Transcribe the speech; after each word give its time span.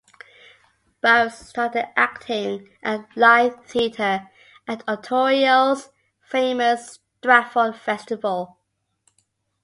Burroughs 1.01 1.35
started 1.37 1.93
acting 1.95 2.69
in 2.81 3.05
live 3.15 3.63
theatre 3.67 4.31
at 4.67 4.83
Ontario's 4.87 5.89
famous 6.23 6.97
Stratford 7.19 7.75
Festival. 7.77 8.57